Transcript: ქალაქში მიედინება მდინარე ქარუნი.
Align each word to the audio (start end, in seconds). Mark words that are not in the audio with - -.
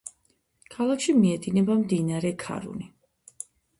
ქალაქში 0.75 1.13
მიედინება 1.19 1.75
მდინარე 1.83 2.33
ქარუნი. 2.45 2.89